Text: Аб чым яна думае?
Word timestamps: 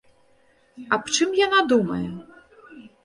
Аб 0.97 1.03
чым 1.17 1.29
яна 1.45 1.59
думае? 1.73 2.03